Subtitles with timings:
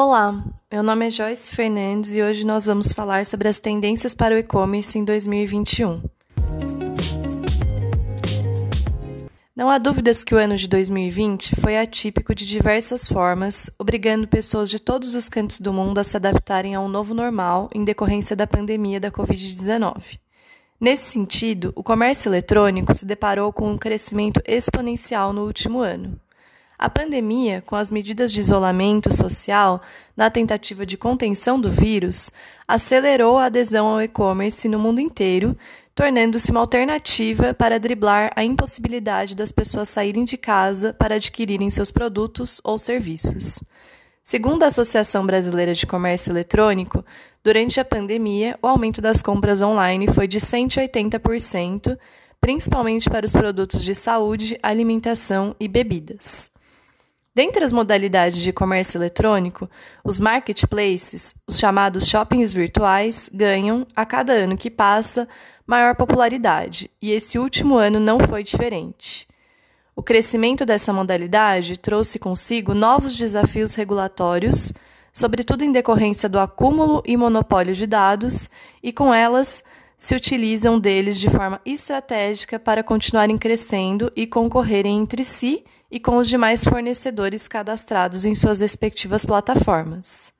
[0.00, 4.32] Olá, meu nome é Joyce Fernandes e hoje nós vamos falar sobre as tendências para
[4.32, 6.00] o e-commerce em 2021.
[9.56, 14.70] Não há dúvidas que o ano de 2020 foi atípico de diversas formas, obrigando pessoas
[14.70, 18.36] de todos os cantos do mundo a se adaptarem a um novo normal em decorrência
[18.36, 20.20] da pandemia da Covid-19.
[20.80, 26.20] Nesse sentido, o comércio eletrônico se deparou com um crescimento exponencial no último ano.
[26.78, 29.82] A pandemia, com as medidas de isolamento social
[30.16, 32.30] na tentativa de contenção do vírus,
[32.68, 35.58] acelerou a adesão ao e-commerce no mundo inteiro,
[35.92, 41.90] tornando-se uma alternativa para driblar a impossibilidade das pessoas saírem de casa para adquirirem seus
[41.90, 43.60] produtos ou serviços.
[44.22, 47.04] Segundo a Associação Brasileira de Comércio Eletrônico,
[47.42, 51.98] durante a pandemia, o aumento das compras online foi de 180%,
[52.40, 56.52] principalmente para os produtos de saúde, alimentação e bebidas.
[57.38, 59.70] Dentre as modalidades de comércio eletrônico,
[60.02, 65.28] os marketplaces, os chamados shoppings virtuais, ganham, a cada ano que passa,
[65.64, 69.28] maior popularidade, e esse último ano não foi diferente.
[69.94, 74.72] O crescimento dessa modalidade trouxe consigo novos desafios regulatórios,
[75.12, 78.50] sobretudo em decorrência do acúmulo e monopólio de dados,
[78.82, 79.62] e com elas
[79.96, 86.18] se utilizam deles de forma estratégica para continuarem crescendo e concorrerem entre si e com
[86.18, 90.32] os demais fornecedores cadastrados em suas respectivas plataformas.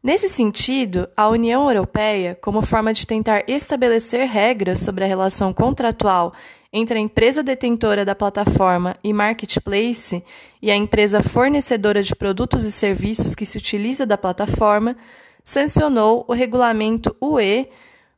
[0.00, 6.32] Nesse sentido, a União Europeia, como forma de tentar estabelecer regras sobre a relação contratual
[6.72, 10.22] entre a empresa detentora da plataforma e marketplace
[10.62, 14.96] e a empresa fornecedora de produtos e serviços que se utiliza da plataforma,
[15.42, 17.66] sancionou o regulamento UE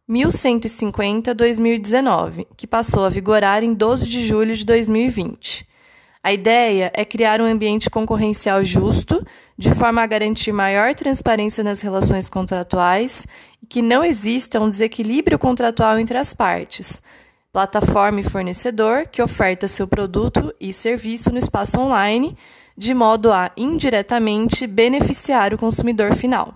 [0.08, 5.69] 1150-2019, que passou a vigorar em 12 de julho de 2020.
[6.22, 9.24] A ideia é criar um ambiente concorrencial justo,
[9.56, 13.26] de forma a garantir maior transparência nas relações contratuais
[13.62, 17.02] e que não exista um desequilíbrio contratual entre as partes,
[17.50, 22.36] plataforma e fornecedor que oferta seu produto e serviço no espaço online,
[22.76, 26.54] de modo a indiretamente beneficiar o consumidor final.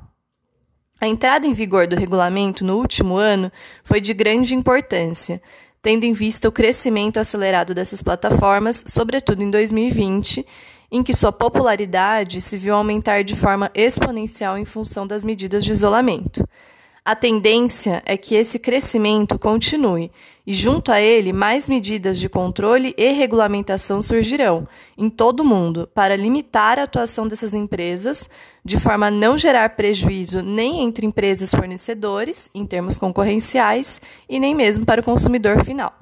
[1.00, 3.50] A entrada em vigor do regulamento no último ano
[3.82, 5.42] foi de grande importância,
[5.84, 10.44] tendo em vista o crescimento acelerado dessas plataformas, sobretudo em 2020,
[10.90, 15.72] em que sua popularidade se viu aumentar de forma exponencial em função das medidas de
[15.72, 16.42] isolamento.
[17.06, 20.10] A tendência é que esse crescimento continue
[20.46, 24.66] e, junto a ele, mais medidas de controle e regulamentação surgirão
[24.96, 28.30] em todo o mundo para limitar a atuação dessas empresas,
[28.64, 34.54] de forma a não gerar prejuízo nem entre empresas fornecedores, em termos concorrenciais, e nem
[34.54, 35.92] mesmo para o consumidor final.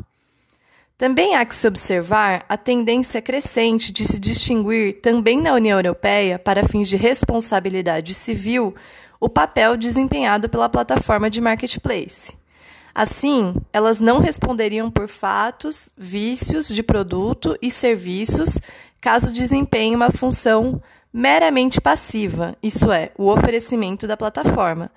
[0.96, 6.38] Também há que se observar a tendência crescente de se distinguir também na União Europeia,
[6.38, 8.72] para fins de responsabilidade civil,
[9.22, 12.34] o papel desempenhado pela plataforma de marketplace.
[12.92, 18.60] Assim, elas não responderiam por fatos, vícios de produto e serviços
[19.00, 24.90] caso desempenhem uma função meramente passiva, isso é, o oferecimento da plataforma,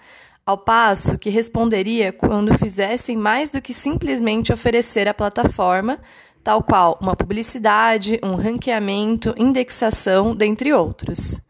[0.44, 6.00] ao passo que responderia quando fizessem mais do que simplesmente oferecer a plataforma,
[6.44, 11.45] tal qual uma publicidade, um ranqueamento, indexação, dentre outros.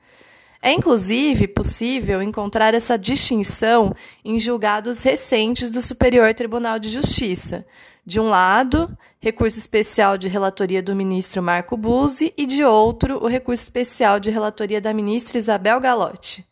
[0.66, 7.64] É inclusive possível encontrar essa distinção em julgados recentes do Superior Tribunal de Justiça.
[8.04, 13.28] De um lado, recurso especial de relatoria do ministro Marco Buzzi e de outro, o
[13.28, 16.44] recurso especial de relatoria da ministra Isabel Galotti,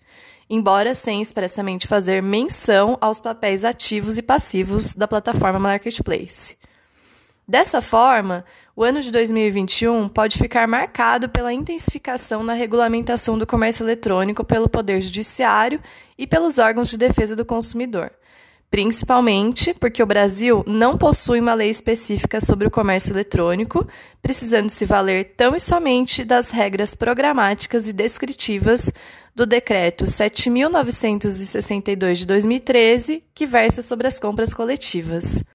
[0.47, 6.55] embora sem expressamente fazer menção aos papéis ativos e passivos da plataforma Marketplace.
[7.47, 13.83] Dessa forma, o ano de 2021 pode ficar marcado pela intensificação na regulamentação do comércio
[13.83, 15.79] eletrônico pelo Poder Judiciário
[16.17, 18.11] e pelos órgãos de defesa do consumidor,
[18.71, 23.87] principalmente porque o Brasil não possui uma lei específica sobre o comércio eletrônico,
[24.23, 28.91] precisando se valer tão e somente das regras programáticas e descritivas
[29.35, 35.43] do Decreto 7.962 de 2013, que versa sobre as compras coletivas.